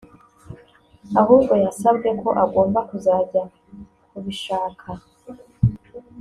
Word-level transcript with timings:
ahubwo 1.21 1.53
yasabwe 1.65 2.09
ko 2.21 2.29
agomba 2.43 2.79
kuzajya 2.89 3.43
kubishaka 4.09 4.87